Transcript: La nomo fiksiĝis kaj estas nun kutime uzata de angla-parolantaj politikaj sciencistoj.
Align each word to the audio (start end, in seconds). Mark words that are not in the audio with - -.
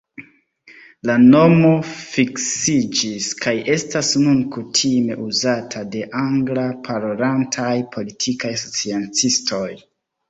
La 1.09 1.15
nomo 1.25 1.67
fiksiĝis 1.89 3.27
kaj 3.43 3.53
estas 3.73 4.09
nun 4.23 4.41
kutime 4.55 5.19
uzata 5.27 5.85
de 5.97 6.01
angla-parolantaj 6.25 7.71
politikaj 7.97 8.55
sciencistoj. 8.67 9.67